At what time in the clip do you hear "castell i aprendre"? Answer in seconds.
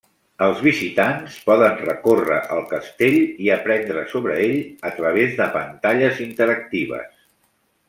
2.71-4.07